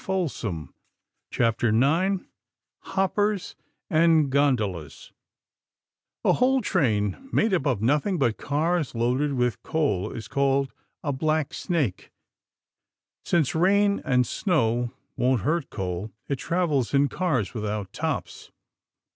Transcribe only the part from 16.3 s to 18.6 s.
travels in cars without tops.